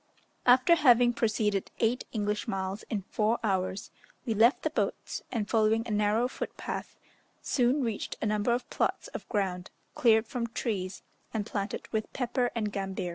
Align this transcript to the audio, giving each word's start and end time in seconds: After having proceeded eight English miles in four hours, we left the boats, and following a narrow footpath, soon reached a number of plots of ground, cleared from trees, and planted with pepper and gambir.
After 0.47 0.73
having 0.73 1.13
proceeded 1.13 1.69
eight 1.77 2.05
English 2.11 2.47
miles 2.47 2.81
in 2.89 3.03
four 3.11 3.37
hours, 3.43 3.91
we 4.25 4.33
left 4.33 4.63
the 4.63 4.71
boats, 4.71 5.21
and 5.31 5.47
following 5.47 5.87
a 5.87 5.91
narrow 5.91 6.27
footpath, 6.27 6.97
soon 7.43 7.83
reached 7.83 8.17
a 8.19 8.25
number 8.25 8.51
of 8.51 8.67
plots 8.71 9.09
of 9.09 9.29
ground, 9.29 9.69
cleared 9.93 10.25
from 10.25 10.47
trees, 10.47 11.03
and 11.35 11.45
planted 11.45 11.87
with 11.93 12.11
pepper 12.13 12.49
and 12.55 12.73
gambir. 12.73 13.09